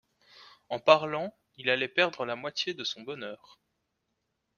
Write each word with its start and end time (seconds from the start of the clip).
En 0.69 0.79
parlant, 0.79 1.31
il 1.57 1.69
allait 1.69 1.87
perdre 1.87 2.25
la 2.25 2.35
moitié 2.35 2.73
de 2.73 2.83
son 2.83 3.03
bonheur. 3.03 3.59